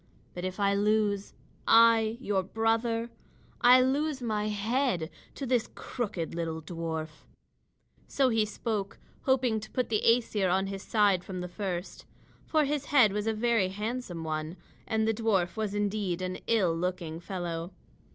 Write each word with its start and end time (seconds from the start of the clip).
But 0.33 0.43
if 0.43 0.59
I 0.59 0.73
lose, 0.73 1.35
I, 1.67 2.17
your 2.19 2.41
brother, 2.41 3.11
I 3.61 3.81
lose 3.81 4.19
my 4.19 4.47
head 4.47 5.11
to 5.35 5.45
this 5.45 5.69
crooked 5.75 6.33
little 6.33 6.59
dwarf." 6.59 7.25
So 8.07 8.29
he 8.29 8.43
spoke, 8.43 8.97
hoping 9.25 9.59
to 9.59 9.69
put 9.69 9.89
the 9.89 10.01
Æsir 10.03 10.51
on 10.51 10.65
his 10.65 10.81
side 10.81 11.23
from 11.23 11.41
the 11.41 11.47
first. 11.47 12.05
For 12.47 12.65
his 12.65 12.85
head 12.85 13.13
was 13.13 13.27
a 13.27 13.31
very 13.33 13.67
handsome 13.67 14.23
one, 14.23 14.57
and 14.87 15.07
the 15.07 15.13
dwarf 15.13 15.55
was 15.55 15.75
indeed 15.75 16.23
an 16.23 16.39
ill 16.47 16.75
looking 16.75 17.19
fellow. 17.19 17.71